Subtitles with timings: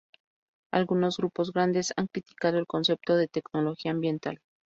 [0.71, 4.41] Algunos grupos grandes han criticado el concepto de tecnología ambiental.